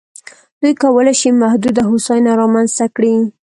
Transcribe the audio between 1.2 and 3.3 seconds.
شي محدوده هوساینه رامنځته کړي.